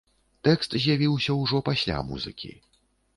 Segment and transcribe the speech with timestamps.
[0.47, 2.51] Тэкст з'явіўся ўжо пасля музыкі.